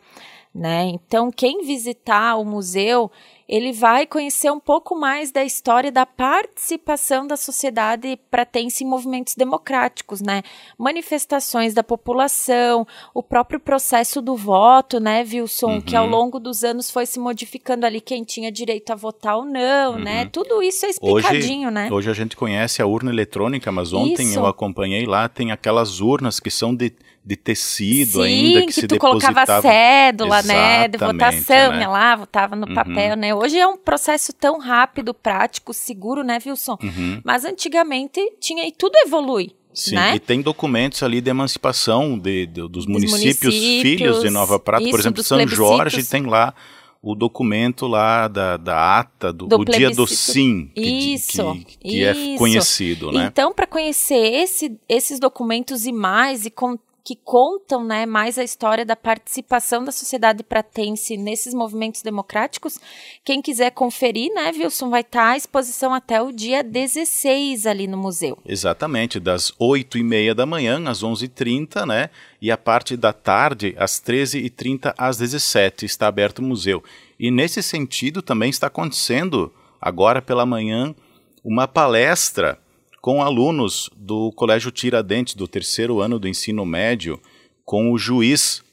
Né? 0.54 0.86
Então, 0.90 1.32
quem 1.32 1.66
visitar 1.66 2.36
o 2.36 2.44
museu, 2.44 3.10
ele 3.52 3.74
vai 3.74 4.08
conhecer 4.08 4.50
um 4.50 4.62
pouco 4.62 4.98
mais 4.98 5.30
da 5.30 5.44
história 5.44 5.92
da 5.92 6.06
participação 6.06 7.28
da 7.28 7.36
sociedade 7.36 8.18
pratense 8.32 8.86
em 8.86 8.88
movimentos 8.88 9.36
democráticos, 9.36 10.22
né? 10.22 10.42
Manifestações 10.78 11.74
da 11.74 11.84
população, 11.84 12.88
o 13.14 13.22
próprio 13.22 13.60
processo 13.60 14.22
do 14.22 14.38
voto, 14.38 15.02
né, 15.02 15.22
Wilson, 15.30 15.74
uhum. 15.74 15.82
que 15.82 15.98
ao 15.98 16.08
longo 16.08 16.40
dos 16.40 16.64
anos 16.64 16.90
foi 16.90 17.06
se 17.06 17.20
modificando 17.20 17.86
ali 17.86 18.00
quem 18.00 18.24
tinha 18.24 18.50
direito 18.50 18.94
a 18.94 18.96
votar 18.96 19.36
ou 19.36 19.44
não, 19.44 19.52
né? 19.52 19.90
uhum. 19.98 20.00
né? 20.00 20.26
Tudo 20.32 20.64
isso 20.64 20.86
é 20.86 20.90
explicadinho, 20.90 21.68
hoje, 21.68 21.76
né? 21.76 21.90
Hoje 21.92 22.10
a 22.10 22.14
gente 22.14 22.38
conhece 22.38 22.82
a 22.82 22.86
urna 22.86 23.12
eletrônica, 23.12 23.70
mas 23.70 23.92
ontem 23.92 24.28
isso. 24.28 24.40
eu 24.40 24.46
acompanhei 24.46 25.06
lá, 25.06 25.28
tem 25.28 25.52
aquelas 25.52 26.00
urnas 26.00 26.40
que 26.40 26.50
são 26.50 26.74
de 26.74 26.94
de 27.24 27.36
tecido 27.36 28.24
Sim, 28.24 28.24
ainda 28.24 28.60
que, 28.62 28.68
que 28.68 28.74
se 28.74 28.88
tu 28.88 28.96
depositava. 28.96 29.34
colocava 29.34 29.62
cédula, 29.62 30.40
Exatamente, 30.40 30.82
né, 30.82 30.88
de 30.88 30.98
votação, 30.98 31.72
né? 31.74 31.88
lá, 31.88 32.16
votava 32.16 32.56
no 32.56 32.68
uhum. 32.68 32.74
papel, 32.74 33.16
né? 33.16 33.34
Hoje 33.34 33.60
é 33.60 33.68
um 33.68 33.78
processo 33.78 34.34
tão 34.34 34.58
rápido, 34.58 35.14
prático, 35.14 35.74
seguro, 35.74 36.24
né, 36.24 36.40
Wilson? 36.44 36.78
Uhum. 36.82 37.22
Mas 37.24 37.46
antigamente 37.46 38.20
tinha 38.40 38.68
e 38.68 38.72
tudo 38.72 38.96
evolui. 39.06 39.52
Sim, 39.74 39.96
né? 39.96 40.16
e 40.16 40.20
tem 40.20 40.42
documentos 40.42 41.02
ali 41.02 41.22
de 41.22 41.30
emancipação 41.30 42.20
de, 42.20 42.46
de 42.46 42.68
dos, 42.68 42.86
municípios, 42.86 43.56
municípios, 43.56 43.82
filhos 43.82 44.22
de 44.22 44.30
Nova 44.30 44.60
Prata, 44.60 44.84
isso, 44.84 44.92
por 44.92 45.00
exemplo, 45.00 45.24
São 45.24 45.48
Jorge 45.48 46.04
tem 46.04 46.24
lá 46.24 46.54
o 47.02 47.16
documento 47.16 47.88
lá 47.88 48.28
da, 48.28 48.58
da 48.58 49.00
ata 49.00 49.32
do, 49.34 49.48
do 49.48 49.66
dia 49.66 49.90
do 49.90 50.06
sim, 50.06 50.70
que, 50.76 50.82
isso, 51.14 51.56
que, 51.66 51.78
que 51.78 52.04
é 52.04 52.12
isso. 52.12 52.34
é 52.34 52.38
conhecido, 52.38 53.12
né? 53.12 53.28
Então, 53.32 53.54
para 53.54 53.66
conhecer 53.66 54.44
esse, 54.44 54.78
esses 54.88 55.20
documentos 55.20 55.86
e 55.86 55.92
mais, 55.92 56.46
e 56.46 56.52
com, 56.52 56.78
que 57.04 57.16
contam 57.16 57.84
né, 57.84 58.06
mais 58.06 58.38
a 58.38 58.44
história 58.44 58.86
da 58.86 58.96
participação 58.96 59.84
da 59.84 59.92
sociedade 59.92 60.44
pratense 60.44 61.18
nesses 61.18 61.54
movimentos 61.54 62.02
democráticos. 62.02 62.80
Quem 63.24 63.42
quiser 63.42 63.72
conferir, 63.72 64.34
né, 64.34 64.52
Wilson, 64.52 64.90
vai 64.90 65.02
estar 65.02 65.30
à 65.30 65.38
exposição 65.38 65.94
até 65.94 66.22
o 66.22 66.32
dia 66.32 66.64
16 66.64 67.66
ali 67.66 67.88
no 67.88 67.98
museu. 67.98 68.38
Exatamente, 68.46 69.20
das 69.20 69.52
8 69.58 69.98
e 69.98 70.04
meia 70.04 70.36
da 70.36 70.46
manhã 70.46 70.82
às 70.88 71.04
11h30, 71.04 71.86
né? 71.86 72.10
E 72.42 72.52
a 72.52 72.58
parte 72.58 72.96
da 72.96 73.14
tarde, 73.14 73.76
às 73.78 74.00
13h30 74.00 74.94
às 74.98 75.18
17 75.18 75.86
está 75.86 76.08
aberto 76.08 76.40
o 76.40 76.44
museu. 76.44 76.84
E 77.20 77.30
nesse 77.30 77.62
sentido 77.62 78.22
também 78.22 78.50
está 78.50 78.68
acontecendo, 78.68 79.54
agora 79.80 80.22
pela 80.22 80.46
manhã, 80.46 80.96
uma 81.44 81.68
palestra 81.68 82.60
com 83.02 83.24
alunos 83.24 83.90
do 83.98 84.32
Colégio 84.34 84.72
Tiradentes, 84.72 85.34
do 85.34 85.48
terceiro 85.48 86.00
ano 86.00 86.20
do 86.20 86.28
ensino 86.28 86.64
médio, 86.66 87.20
com 87.66 87.92
o 87.92 87.98
juiz 87.98 88.64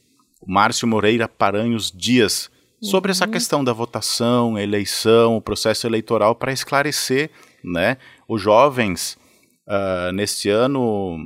Márcio 0.46 0.86
Moreira 0.86 1.26
Paranhos 1.26 1.90
Dias, 1.90 2.50
sobre 2.80 3.10
uhum. 3.10 3.12
essa 3.12 3.26
questão 3.26 3.64
da 3.64 3.72
votação, 3.72 4.58
eleição, 4.58 5.36
o 5.36 5.40
processo 5.40 5.86
eleitoral, 5.86 6.34
para 6.34 6.52
esclarecer, 6.52 7.30
né? 7.64 7.96
Os 8.28 8.40
jovens, 8.40 9.18
uh, 9.66 10.12
neste 10.12 10.50
ano, 10.50 11.16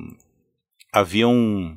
haviam 0.92 1.76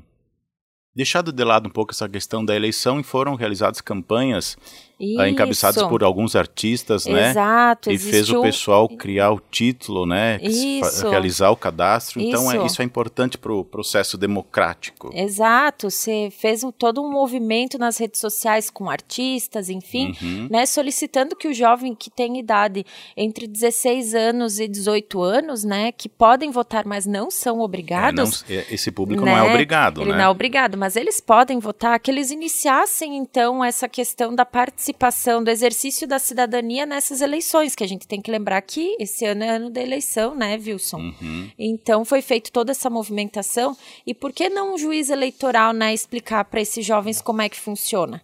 deixado 0.96 1.32
de 1.32 1.44
lado 1.44 1.67
um 1.67 1.72
pouco 1.72 1.91
essa 1.91 2.08
questão 2.08 2.46
da 2.46 2.55
eleição 2.55 3.00
e 3.00 3.03
foram 3.03 3.36
realizadas 3.36 3.82
campanhas 3.82 4.58
uh, 5.00 5.25
encabeçadas 5.25 5.84
por 5.84 6.04
alguns 6.04 6.36
artistas, 6.36 7.06
né? 7.06 7.32
Exato, 7.32 7.92
e 7.92 7.98
fez 7.98 8.30
o 8.30 8.42
pessoal 8.42 8.88
criar 8.88 9.32
o 9.32 9.40
título, 9.52 10.06
né? 10.06 10.40
Isso. 10.42 11.10
Realizar 11.10 11.50
o 11.52 11.56
cadastro. 11.56 12.22
Então 12.22 12.44
isso. 12.44 12.62
é, 12.62 12.66
isso 12.66 12.82
é 12.82 12.86
importante 12.86 13.38
para 13.38 13.54
o 13.54 13.64
processo 13.64 14.18
democrático. 14.18 15.12
Exato. 15.14 15.90
Você 15.90 16.32
fez 16.32 16.64
um, 16.64 16.72
todo 16.72 17.02
um 17.02 17.12
movimento 17.12 17.78
nas 17.78 17.98
redes 17.98 18.20
sociais 18.20 18.70
com 18.70 18.90
artistas, 18.90 19.70
enfim, 19.70 20.16
uhum. 20.22 20.48
né? 20.50 20.66
Solicitando 20.66 21.36
que 21.36 21.48
o 21.48 21.54
jovem 21.54 21.94
que 21.94 22.10
tem 22.10 22.40
idade 22.40 22.86
entre 23.16 23.48
16 23.48 24.16
anos 24.16 24.60
e 24.60 24.68
18 24.68 25.22
anos, 25.22 25.64
né? 25.64 25.92
Que 25.92 26.08
podem 26.08 26.52
votar, 26.52 26.86
mas 26.86 27.06
não 27.06 27.30
são 27.30 27.60
obrigados. 27.60 28.46
É, 28.50 28.56
não, 28.56 28.64
esse 28.72 28.92
público 28.92 29.24
né? 29.25 29.32
não 29.32 29.38
é 29.38 29.50
obrigado, 29.50 30.02
Ele 30.02 30.12
né? 30.12 30.18
não 30.18 30.25
é 30.25 30.30
obrigado, 30.30 30.78
mas 30.78 30.96
eles 30.96 31.20
podem 31.20 31.60
votar, 31.60 32.00
que 32.00 32.10
eles 32.10 32.32
iniciassem 32.32 33.18
então 33.18 33.64
essa 33.64 33.88
questão 33.88 34.34
da 34.34 34.46
participação 34.46 34.85
participação, 34.94 35.44
do 35.44 35.50
exercício 35.50 36.08
da 36.08 36.20
cidadania 36.20 36.86
nessas 36.86 37.22
eleições, 37.22 37.75
que 37.75 37.84
a 37.84 37.88
gente 37.88 38.08
tem 38.08 38.22
que 38.22 38.30
lembrar 38.32 38.62
que 38.62 38.96
esse 39.00 39.25
ano 39.25 39.44
é 39.44 39.50
ano 39.50 39.70
da 39.70 39.82
eleição, 39.82 40.36
né, 40.36 40.56
Wilson? 40.56 40.98
Uhum. 40.98 41.50
Então 41.58 42.06
foi 42.06 42.22
feita 42.22 42.51
toda 42.51 42.72
essa 42.72 42.89
movimentação. 42.89 43.75
E 44.06 44.13
por 44.13 44.32
que 44.32 44.50
não 44.50 44.75
um 44.75 44.77
juiz 44.77 45.10
eleitoral, 45.10 45.74
né, 45.74 45.94
explicar 45.94 46.46
para 46.46 46.62
esses 46.62 46.86
jovens 46.86 47.22
como 47.22 47.42
é 47.42 47.50
que 47.50 47.60
funciona? 47.60 48.22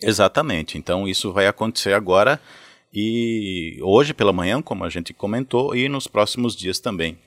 Exatamente. 0.00 0.78
Então 0.78 1.06
isso 1.06 1.32
vai 1.32 1.46
acontecer 1.46 1.92
agora 1.92 2.40
e 2.92 3.78
hoje 3.82 4.14
pela 4.14 4.32
manhã, 4.32 4.62
como 4.62 4.84
a 4.84 4.88
gente 4.88 5.12
comentou, 5.12 5.74
e 5.74 5.88
nos 5.88 6.06
próximos 6.06 6.56
dias 6.56 6.78
também. 6.78 7.18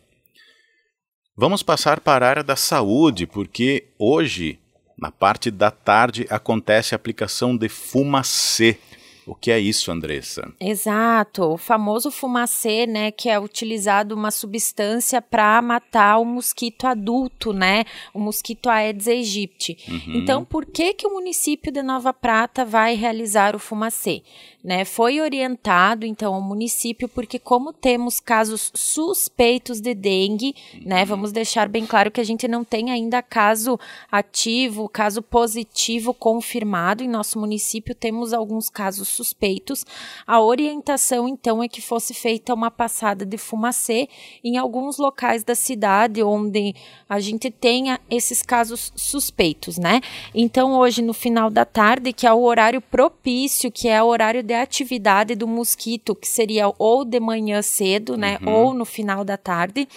Vamos 1.35 1.63
passar 1.63 1.99
para 1.99 2.25
a 2.25 2.29
área 2.29 2.43
da 2.43 2.55
saúde, 2.55 3.25
porque 3.25 3.85
hoje 3.97 4.59
na 5.01 5.11
parte 5.11 5.49
da 5.49 5.71
tarde 5.71 6.27
acontece 6.29 6.93
a 6.93 6.97
aplicação 6.97 7.57
de 7.57 7.67
fumacê. 7.67 8.77
O 9.25 9.35
que 9.35 9.51
é 9.51 9.59
isso, 9.59 9.91
Andressa? 9.91 10.51
Exato, 10.59 11.43
o 11.43 11.57
famoso 11.57 12.09
fumacê, 12.09 12.87
né, 12.87 13.11
que 13.11 13.29
é 13.29 13.39
utilizado 13.39 14.15
uma 14.15 14.31
substância 14.31 15.21
para 15.21 15.61
matar 15.61 16.17
o 16.17 16.25
mosquito 16.25 16.87
adulto, 16.87 17.53
né, 17.53 17.85
o 18.13 18.19
mosquito 18.19 18.67
Aedes 18.67 19.07
aegypti. 19.07 19.77
Uhum. 19.87 20.15
Então, 20.15 20.43
por 20.43 20.65
que 20.65 20.93
que 20.93 21.05
o 21.05 21.13
município 21.13 21.71
de 21.71 21.83
Nova 21.83 22.13
Prata 22.13 22.65
vai 22.65 22.95
realizar 22.95 23.55
o 23.55 23.59
fumacê? 23.59 24.23
né? 24.63 24.85
Foi 24.85 25.19
orientado 25.19 26.05
então 26.05 26.33
ao 26.33 26.41
município 26.41 27.09
porque 27.09 27.39
como 27.39 27.73
temos 27.73 28.19
casos 28.19 28.71
suspeitos 28.75 29.81
de 29.81 29.93
dengue, 29.93 30.55
né? 30.85 31.03
Vamos 31.03 31.31
deixar 31.31 31.67
bem 31.67 31.85
claro 31.85 32.11
que 32.11 32.21
a 32.21 32.23
gente 32.23 32.47
não 32.47 32.63
tem 32.63 32.91
ainda 32.91 33.21
caso 33.21 33.79
ativo, 34.11 34.87
caso 34.87 35.21
positivo 35.21 36.13
confirmado 36.13 37.03
em 37.03 37.07
nosso 37.07 37.39
município, 37.39 37.95
temos 37.95 38.33
alguns 38.33 38.69
casos 38.69 39.07
suspeitos. 39.11 39.85
A 40.25 40.41
orientação 40.41 41.27
então 41.27 41.61
é 41.61 41.67
que 41.67 41.81
fosse 41.81 42.13
feita 42.13 42.53
uma 42.53 42.71
passada 42.71 43.25
de 43.25 43.37
fumacê 43.37 44.09
em 44.43 44.57
alguns 44.57 44.97
locais 44.97 45.43
da 45.43 45.55
cidade 45.55 46.23
onde 46.23 46.73
a 47.07 47.19
gente 47.19 47.51
tenha 47.51 47.99
esses 48.09 48.41
casos 48.41 48.91
suspeitos, 48.95 49.77
né? 49.77 50.01
Então 50.33 50.73
hoje 50.73 51.01
no 51.01 51.13
final 51.13 51.49
da 51.49 51.65
tarde, 51.65 52.13
que 52.13 52.25
é 52.25 52.33
o 52.33 52.41
horário 52.41 52.81
propício, 52.81 53.71
que 53.71 53.87
é 53.87 54.01
o 54.01 54.07
horário 54.07 54.43
de 54.43 54.53
atividade 54.53 55.35
do 55.35 55.47
mosquito, 55.47 56.15
que 56.15 56.27
seria 56.27 56.71
ou 56.77 57.05
de 57.05 57.19
manhã 57.19 57.61
cedo, 57.61 58.17
né, 58.17 58.37
uhum. 58.41 58.53
ou 58.53 58.73
no 58.73 58.85
final 58.85 59.23
da 59.23 59.37
tarde. 59.37 59.87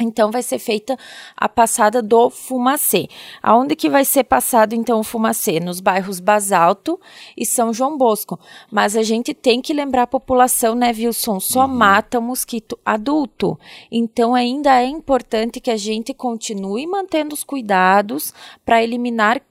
Então 0.00 0.30
vai 0.30 0.42
ser 0.42 0.58
feita 0.58 0.96
a 1.36 1.48
passada 1.48 2.02
do 2.02 2.30
fumacê. 2.30 3.08
Aonde 3.42 3.76
que 3.76 3.90
vai 3.90 4.04
ser 4.04 4.24
passado 4.24 4.74
então 4.74 5.00
o 5.00 5.04
fumacê? 5.04 5.60
Nos 5.60 5.80
bairros 5.80 6.18
Basalto 6.18 6.98
e 7.36 7.44
São 7.44 7.72
João 7.72 7.96
Bosco. 7.98 8.38
Mas 8.70 8.96
a 8.96 9.02
gente 9.02 9.34
tem 9.34 9.60
que 9.60 9.74
lembrar 9.74 10.02
a 10.02 10.06
população, 10.06 10.74
né, 10.74 10.90
Wilson? 10.90 11.38
Só 11.38 11.62
uhum. 11.62 11.68
mata 11.68 12.18
o 12.18 12.22
mosquito 12.22 12.78
adulto. 12.84 13.58
Então 13.90 14.34
ainda 14.34 14.80
é 14.80 14.86
importante 14.86 15.60
que 15.60 15.70
a 15.70 15.76
gente 15.76 16.14
continue 16.14 16.86
mantendo 16.86 17.34
os 17.34 17.44
cuidados 17.44 18.32
para 18.64 18.82
eliminar 18.82 19.42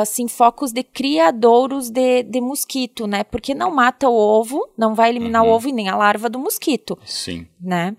assim, 0.00 0.26
focos 0.26 0.72
de 0.72 0.82
criadouros 0.82 1.88
de, 1.88 2.24
de 2.24 2.40
mosquito, 2.40 3.06
né? 3.06 3.22
Porque 3.22 3.54
não 3.54 3.70
mata 3.70 4.08
o 4.08 4.14
ovo, 4.14 4.68
não 4.76 4.94
vai 4.94 5.08
eliminar 5.10 5.42
uhum. 5.42 5.50
o 5.50 5.52
ovo 5.52 5.68
e 5.68 5.72
nem 5.72 5.88
a 5.88 5.96
larva 5.96 6.28
do 6.28 6.38
mosquito. 6.38 6.98
Sim. 7.04 7.46
Né? 7.60 7.96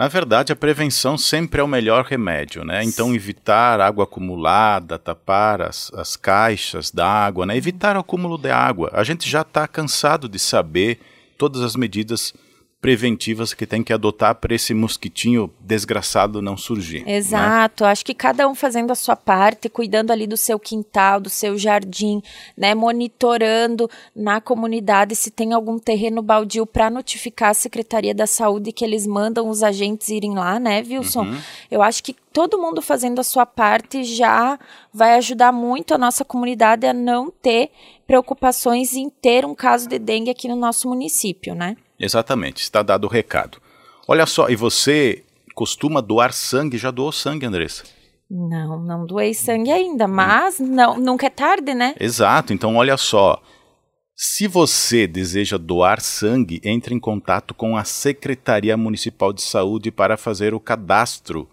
Na 0.00 0.08
verdade, 0.08 0.50
a 0.50 0.56
prevenção 0.56 1.18
sempre 1.18 1.60
é 1.60 1.62
o 1.62 1.68
melhor 1.68 2.06
remédio, 2.06 2.64
né? 2.64 2.82
Então, 2.82 3.14
evitar 3.14 3.82
água 3.82 4.04
acumulada, 4.04 4.98
tapar 4.98 5.60
as, 5.60 5.92
as 5.92 6.16
caixas 6.16 6.90
d'água, 6.90 7.44
né? 7.44 7.54
Evitar 7.54 7.98
o 7.98 8.00
acúmulo 8.00 8.38
de 8.38 8.50
água. 8.50 8.88
A 8.94 9.04
gente 9.04 9.28
já 9.28 9.42
está 9.42 9.68
cansado 9.68 10.26
de 10.26 10.38
saber 10.38 11.00
todas 11.36 11.60
as 11.60 11.76
medidas 11.76 12.32
preventivas 12.80 13.52
que 13.52 13.66
tem 13.66 13.82
que 13.82 13.92
adotar 13.92 14.34
para 14.36 14.54
esse 14.54 14.72
mosquitinho 14.72 15.52
desgraçado 15.60 16.40
não 16.40 16.56
surgir. 16.56 17.04
Né? 17.04 17.16
Exato. 17.16 17.84
Né? 17.84 17.90
Acho 17.90 18.04
que 18.04 18.14
cada 18.14 18.48
um 18.48 18.54
fazendo 18.54 18.90
a 18.90 18.94
sua 18.94 19.14
parte, 19.14 19.68
cuidando 19.68 20.10
ali 20.10 20.26
do 20.26 20.36
seu 20.36 20.58
quintal, 20.58 21.20
do 21.20 21.28
seu 21.28 21.58
jardim, 21.58 22.22
né, 22.56 22.74
monitorando 22.74 23.88
na 24.16 24.40
comunidade 24.40 25.14
se 25.14 25.30
tem 25.30 25.52
algum 25.52 25.78
terreno 25.78 26.22
baldio 26.22 26.64
para 26.64 26.88
notificar 26.88 27.50
a 27.50 27.54
Secretaria 27.54 28.14
da 28.14 28.26
Saúde 28.26 28.72
que 28.72 28.84
eles 28.84 29.06
mandam 29.06 29.48
os 29.50 29.62
agentes 29.62 30.08
irem 30.08 30.34
lá, 30.34 30.58
né, 30.58 30.80
Wilson? 30.80 31.24
Uhum. 31.24 31.38
Eu 31.70 31.82
acho 31.82 32.02
que 32.02 32.16
todo 32.32 32.58
mundo 32.58 32.80
fazendo 32.80 33.20
a 33.20 33.24
sua 33.24 33.44
parte 33.44 34.04
já 34.04 34.58
vai 34.92 35.16
ajudar 35.16 35.52
muito 35.52 35.92
a 35.92 35.98
nossa 35.98 36.24
comunidade 36.24 36.86
a 36.86 36.94
não 36.94 37.30
ter 37.30 37.70
preocupações 38.06 38.94
em 38.94 39.10
ter 39.10 39.44
um 39.44 39.54
caso 39.54 39.86
de 39.86 39.98
dengue 39.98 40.30
aqui 40.30 40.48
no 40.48 40.56
nosso 40.56 40.88
município, 40.88 41.54
né? 41.54 41.76
Exatamente, 42.00 42.62
está 42.62 42.82
dado 42.82 43.04
o 43.04 43.10
recado. 43.10 43.58
Olha 44.08 44.24
só, 44.24 44.48
e 44.48 44.56
você 44.56 45.22
costuma 45.54 46.00
doar 46.00 46.32
sangue? 46.32 46.78
Já 46.78 46.90
doou 46.90 47.12
sangue, 47.12 47.44
Andressa? 47.44 47.84
Não, 48.30 48.80
não 48.80 49.04
doei 49.06 49.34
sangue 49.34 49.70
ainda, 49.70 50.08
mas 50.08 50.58
não, 50.58 50.98
nunca 50.98 51.26
é 51.26 51.30
tarde, 51.30 51.74
né? 51.74 51.94
Exato, 52.00 52.52
então 52.54 52.76
olha 52.76 52.96
só. 52.96 53.42
Se 54.14 54.46
você 54.46 55.06
deseja 55.06 55.56
doar 55.58 56.00
sangue, 56.00 56.60
entre 56.64 56.94
em 56.94 57.00
contato 57.00 57.54
com 57.54 57.76
a 57.76 57.84
Secretaria 57.84 58.76
Municipal 58.76 59.32
de 59.32 59.42
Saúde 59.42 59.90
para 59.90 60.16
fazer 60.16 60.54
o 60.54 60.60
cadastro. 60.60 61.48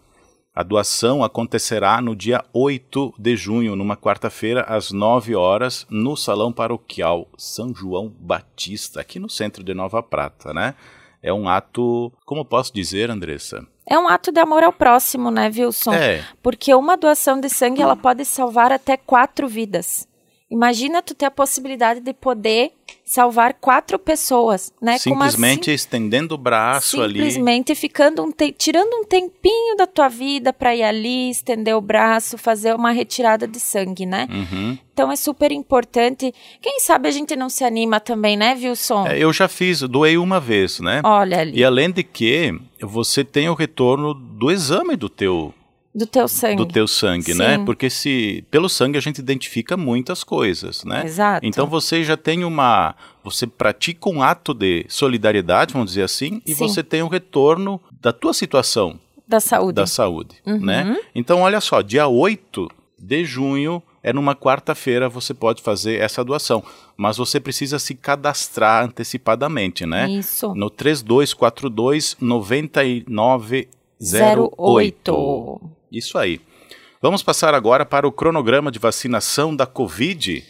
A 0.58 0.64
doação 0.64 1.24
acontecerá 1.24 2.02
no 2.02 2.16
dia 2.16 2.44
8 2.52 3.14
de 3.16 3.36
junho, 3.36 3.76
numa 3.76 3.96
quarta-feira, 3.96 4.62
às 4.62 4.92
9 4.92 5.36
horas, 5.36 5.86
no 5.88 6.18
Salão 6.18 6.52
Paroquial 6.52 7.28
São 7.38 7.76
João 7.76 8.12
Batista, 8.20 9.00
aqui 9.00 9.20
no 9.20 9.30
centro 9.30 9.64
de 9.64 9.76
Nova 9.76 10.02
Prata, 10.02 10.56
né? 10.56 10.74
É 11.22 11.32
um 11.32 11.48
ato, 11.48 12.12
como 12.26 12.44
posso 12.44 12.74
dizer, 12.74 13.12
Andressa? 13.12 13.68
É 13.86 14.00
um 14.00 14.08
ato 14.08 14.32
de 14.32 14.40
amor 14.40 14.64
ao 14.64 14.74
próximo, 14.74 15.30
né, 15.30 15.46
Wilson? 15.56 15.94
É. 15.94 16.26
Porque 16.42 16.74
uma 16.74 16.98
doação 16.98 17.40
de 17.40 17.50
sangue, 17.50 17.84
ela 17.84 17.96
pode 17.96 18.26
salvar 18.26 18.72
até 18.72 18.98
quatro 18.98 19.48
vidas. 19.48 20.08
Imagina 20.50 21.02
tu 21.02 21.14
ter 21.14 21.26
a 21.26 21.32
possibilidade 21.32 22.00
de 22.00 22.14
poder 22.14 22.72
salvar 23.04 23.54
quatro 23.54 24.00
pessoas, 24.00 24.72
né? 24.82 24.98
Simplesmente 24.98 25.72
estendendo 25.72 26.36
o 26.36 26.38
braço 26.38 26.92
simplesmente 26.92 27.22
ali. 27.22 27.32
Simplesmente 27.32 27.76
ficando 27.76 28.24
um 28.24 28.32
tirando 28.58 28.94
um 28.94 29.04
tempinho 29.04 29.76
da 29.76 29.86
tua 29.86 30.08
vida 30.08 30.54
para 30.54 30.74
ir 30.74 30.84
ali, 30.84 31.30
estender 31.30 31.76
o 31.76 31.82
braço, 31.82 32.38
fazer 32.38 32.74
uma 32.74 32.92
retirada 32.92 33.46
de 33.46 33.60
sangue, 33.60 34.06
né? 34.06 34.26
Uhum. 34.30 34.78
Então 34.94 35.12
é 35.12 35.18
super 35.18 35.52
importante. 35.52 36.34
Quem 36.62 36.80
sabe 36.80 37.10
a 37.10 37.12
gente 37.12 37.36
não 37.36 37.50
se 37.50 37.66
anima 37.66 38.00
também, 38.00 38.38
né, 38.38 38.54
Wilson? 38.56 39.06
É, 39.06 39.20
eu 39.20 39.34
já 39.34 39.50
fiz, 39.50 39.82
doei 39.82 40.18
uma 40.18 40.40
vez, 40.40 40.80
né? 40.80 41.02
Olha 41.04 41.42
ali. 41.42 41.60
E 41.60 41.64
além 41.64 41.92
de 41.92 42.04
que 42.04 42.58
você 42.82 43.24
tem 43.24 43.50
o 43.50 43.54
retorno 43.54 44.14
do 44.14 44.50
exame 44.50 44.96
do 44.96 45.10
teu 45.10 45.54
do 45.98 46.06
teu 46.06 46.28
sangue. 46.28 46.58
Do 46.58 46.66
teu 46.68 46.88
sangue, 46.88 47.34
né? 47.34 47.54
Sim. 47.54 47.58
né? 47.58 47.66
Porque 47.66 47.90
se 47.90 48.46
pelo 48.52 48.70
sangue 48.70 49.00
a 49.00 49.02
gente 49.02 49.18
identifica 49.18 49.76
muitas 49.76 50.24
coisas, 50.24 50.84
né? 50.84 51.04
Exato. 51.04 51.44
Então 51.44 51.66
você 51.66 52.04
já 52.04 52.16
tem 52.16 52.44
uma, 52.44 52.94
você 53.24 53.48
pratica 53.48 54.08
um 54.08 54.22
ato 54.22 54.54
de 54.54 54.86
solidariedade, 54.88 55.74
vamos 55.74 55.90
dizer 55.90 56.04
assim, 56.04 56.40
e 56.46 56.54
Sim. 56.54 56.68
você 56.68 56.84
tem 56.84 57.02
um 57.02 57.08
retorno 57.08 57.82
da 58.00 58.14
tua 58.14 58.32
situação 58.32 59.00
da 59.28 59.40
saúde. 59.40 59.74
Da 59.74 59.88
saúde, 59.88 60.36
uhum. 60.46 60.60
né? 60.60 61.00
Então 61.16 61.42
olha 61.42 61.60
só, 61.60 61.82
dia 61.82 62.08
8 62.08 62.70
de 63.00 63.26
junho 63.26 63.82
é 64.04 64.14
numa 64.14 64.36
quarta-feira 64.36 65.10
você 65.10 65.34
pode 65.34 65.64
fazer 65.64 66.00
essa 66.00 66.24
doação, 66.24 66.64
mas 66.96 67.18
você 67.18 67.40
precisa 67.40 67.80
se 67.80 67.96
cadastrar 67.96 68.86
antecipadamente, 68.86 69.84
né? 69.84 70.08
Isso. 70.12 70.54
No 70.54 70.70
3242 70.70 72.18
9908. 72.22 73.68
08. 74.62 75.77
Isso 75.98 76.18
aí. 76.18 76.40
Vamos 77.02 77.24
passar 77.24 77.56
agora 77.56 77.86
para 77.86 78.08
o 78.08 78.12
cronograma 78.12 78.72
de 78.72 78.78
vacinação 78.78 79.56
da 79.56 79.66
Covid. 79.66 80.44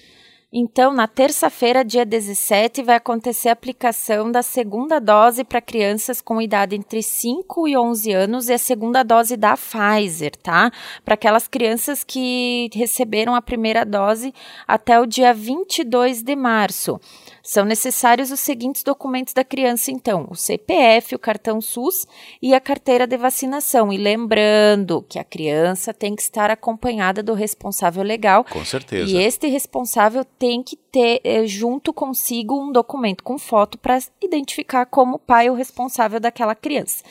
Então, 0.51 0.93
na 0.93 1.09
terça-feira, 1.09 1.83
dia 1.83 2.05
17, 2.05 2.81
vai 2.81 2.95
acontecer 2.95 3.49
a 3.49 3.51
aplicação 3.51 4.31
da 4.31 4.41
segunda 4.41 4.97
dose 4.97 5.43
para 5.43 5.59
crianças 5.59 6.21
com 6.21 6.41
idade 6.41 6.73
entre 6.73 7.03
5 7.03 7.67
e 7.67 7.77
11 7.77 8.13
anos 8.13 8.47
e 8.47 8.53
a 8.53 8.57
segunda 8.57 9.03
dose 9.03 9.35
da 9.35 9.57
Pfizer, 9.57 10.31
tá? 10.37 10.71
Para 11.03 11.15
aquelas 11.15 11.49
crianças 11.49 12.01
que 12.01 12.69
receberam 12.73 13.35
a 13.35 13.41
primeira 13.41 13.83
dose 13.83 14.33
até 14.65 14.97
o 14.97 15.05
dia 15.05 15.33
22 15.33 16.23
de 16.23 16.33
março. 16.33 16.97
São 17.43 17.65
necessários 17.65 18.31
os 18.31 18.39
seguintes 18.39 18.83
documentos 18.83 19.33
da 19.33 19.43
criança, 19.43 19.89
então: 19.89 20.27
o 20.29 20.35
CPF, 20.35 21.15
o 21.15 21.19
cartão 21.19 21.61
SUS 21.61 22.05
e 22.41 22.53
a 22.53 22.59
carteira 22.59 23.07
de 23.07 23.15
vacinação. 23.15 23.91
E 23.91 23.97
lembrando 23.97 25.05
que 25.07 25.17
a 25.17 25.23
criança 25.23 25.93
tem 25.93 26.13
que 26.13 26.21
estar 26.21 26.51
acompanhada 26.51 27.23
do 27.23 27.33
responsável 27.33 28.03
legal. 28.03 28.45
Com 28.45 28.65
certeza. 28.65 29.09
E 29.09 29.17
este 29.17 29.47
responsável 29.47 30.25
tem 30.37 30.63
que 30.63 30.75
ter 30.75 31.21
eh, 31.23 31.45
junto 31.45 31.93
consigo 31.93 32.59
um 32.59 32.71
documento 32.71 33.23
com 33.23 33.37
foto 33.37 33.77
para 33.77 33.99
identificar 34.21 34.85
como 34.85 35.19
pai 35.19 35.49
o 35.49 35.55
responsável 35.55 36.19
daquela 36.19 36.55
criança, 36.55 37.03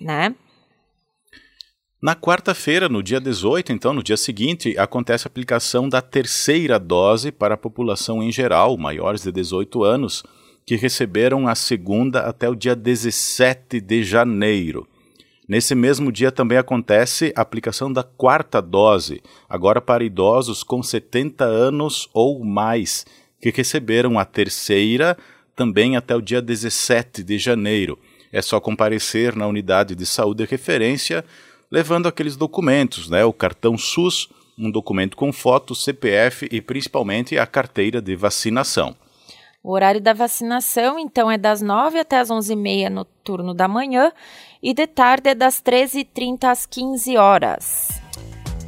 né? 0.00 0.34
Na 2.02 2.16
quarta-feira, 2.16 2.88
no 2.88 3.00
dia 3.00 3.20
18, 3.20 3.72
então, 3.72 3.92
no 3.92 4.02
dia 4.02 4.16
seguinte, 4.16 4.76
acontece 4.76 5.24
a 5.24 5.30
aplicação 5.30 5.88
da 5.88 6.02
terceira 6.02 6.76
dose 6.76 7.30
para 7.30 7.54
a 7.54 7.56
população 7.56 8.20
em 8.20 8.32
geral, 8.32 8.76
maiores 8.76 9.22
de 9.22 9.30
18 9.30 9.84
anos, 9.84 10.24
que 10.66 10.74
receberam 10.74 11.46
a 11.46 11.54
segunda 11.54 12.22
até 12.22 12.48
o 12.48 12.56
dia 12.56 12.74
17 12.74 13.80
de 13.80 14.02
janeiro. 14.02 14.88
Nesse 15.52 15.74
mesmo 15.74 16.10
dia 16.10 16.32
também 16.32 16.56
acontece 16.56 17.30
a 17.36 17.42
aplicação 17.42 17.92
da 17.92 18.02
quarta 18.02 18.58
dose, 18.62 19.22
agora 19.46 19.82
para 19.82 20.02
idosos 20.02 20.62
com 20.62 20.82
70 20.82 21.44
anos 21.44 22.08
ou 22.14 22.42
mais, 22.42 23.04
que 23.38 23.50
receberam 23.50 24.18
a 24.18 24.24
terceira 24.24 25.14
também 25.54 25.94
até 25.94 26.16
o 26.16 26.22
dia 26.22 26.40
17 26.40 27.22
de 27.22 27.36
janeiro. 27.36 27.98
É 28.32 28.40
só 28.40 28.58
comparecer 28.60 29.36
na 29.36 29.46
unidade 29.46 29.94
de 29.94 30.06
saúde 30.06 30.42
de 30.42 30.50
referência 30.50 31.22
levando 31.70 32.08
aqueles 32.08 32.34
documentos, 32.34 33.10
né? 33.10 33.22
O 33.22 33.32
cartão 33.34 33.76
SUS, 33.76 34.30
um 34.56 34.70
documento 34.70 35.18
com 35.18 35.30
foto, 35.34 35.74
CPF 35.74 36.48
e 36.50 36.62
principalmente 36.62 37.36
a 37.36 37.44
carteira 37.44 38.00
de 38.00 38.16
vacinação. 38.16 38.96
O 39.62 39.70
horário 39.70 40.00
da 40.00 40.12
vacinação, 40.12 40.98
então, 40.98 41.30
é 41.30 41.38
das 41.38 41.62
9 41.62 42.00
até 42.00 42.18
as 42.18 42.30
11h30 42.30 42.88
no 42.88 43.04
turno 43.04 43.54
da 43.54 43.68
manhã 43.68 44.12
e 44.60 44.74
de 44.74 44.88
tarde 44.88 45.30
é 45.30 45.34
das 45.36 45.62
13h30 45.62 46.44
às 46.44 46.66
15 46.66 47.16
horas. 47.16 48.01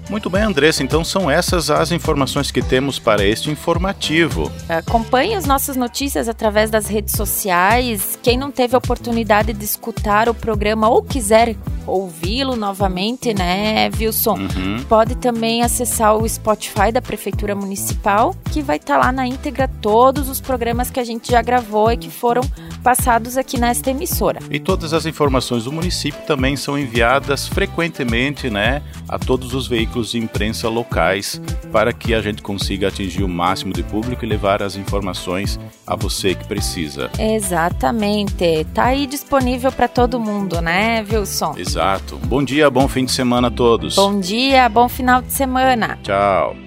Muito 0.09 0.29
bem, 0.29 0.43
Andressa. 0.43 0.83
Então 0.83 1.05
são 1.05 1.31
essas 1.31 1.71
as 1.71 1.91
informações 1.91 2.51
que 2.51 2.63
temos 2.63 2.99
para 2.99 3.25
este 3.25 3.51
informativo. 3.51 4.51
Acompanhe 4.69 5.35
as 5.35 5.47
nossas 5.47 5.77
notícias 5.77 6.29
através 6.29 6.71
das 6.71 6.87
redes 6.87 7.15
sociais. 7.17 8.19
Quem 8.23 8.37
não 8.37 8.51
teve 8.51 8.75
a 8.75 8.79
oportunidade 8.79 9.53
de 9.53 9.65
escutar 9.65 10.29
o 10.29 10.35
programa 10.35 10.89
ou 10.89 11.03
quiser 11.03 11.57
ouvi-lo 11.87 12.57
novamente, 12.57 13.35
né, 13.35 13.91
Wilson? 13.99 14.35
Uhum. 14.35 14.85
Pode 14.89 15.17
também 15.17 15.63
acessar 15.63 16.17
o 16.17 16.29
Spotify 16.29 16.91
da 16.93 17.03
Prefeitura 17.03 17.55
Municipal, 17.55 18.35
que 18.51 18.63
vai 18.63 18.77
estar 18.77 18.95
tá 18.95 19.07
lá 19.07 19.13
na 19.13 19.27
íntegra 19.27 19.69
todos 19.69 20.29
os 20.29 20.41
programas 20.41 20.91
que 20.91 21.01
a 21.01 21.05
gente 21.05 21.31
já 21.31 21.43
gravou 21.43 21.91
e 21.93 21.97
que 21.97 22.11
foram 22.11 22.43
passados 22.83 23.37
aqui 23.37 23.59
nesta 23.59 23.91
emissora. 23.91 24.41
E 24.51 24.61
todas 24.61 24.93
as 24.93 25.07
informações 25.07 25.65
do 25.65 25.73
município 25.73 26.21
também 26.27 26.57
são 26.57 26.79
enviadas 26.79 27.49
frequentemente, 27.49 28.51
né, 28.51 28.83
a 29.09 29.19
todos 29.19 29.55
os 29.55 29.67
veículos 29.95 30.11
de 30.11 30.19
imprensa 30.19 30.69
locais 30.69 31.41
para 31.71 31.93
que 31.93 32.15
a 32.15 32.21
gente 32.21 32.43
consiga 32.43 32.89
atingir 32.89 33.23
o 33.23 33.29
máximo 33.29 33.73
de 33.73 33.83
público 33.83 34.25
e 34.25 34.29
levar 34.29 34.63
as 34.63 34.77
informações 34.77 35.59
a 35.87 35.95
você 35.95 36.35
que 36.35 36.47
precisa. 36.47 37.11
Exatamente. 37.19 38.67
Tá 38.75 38.87
aí 38.87 39.07
disponível 39.07 39.71
para 39.71 39.89
todo 39.89 40.19
mundo, 40.19 40.61
né, 40.61 41.05
Wilson? 41.11 41.55
Exato. 41.57 42.17
Bom 42.25 42.43
dia, 42.43 42.69
bom 42.69 42.89
fim 42.89 43.05
de 43.05 43.13
semana 43.13 43.49
a 43.49 43.51
todos. 43.51 43.95
Bom 43.95 44.19
dia, 44.19 44.69
bom 44.69 44.89
final 44.89 45.23
de 45.23 45.33
semana. 45.33 45.99
Tchau. 46.03 46.64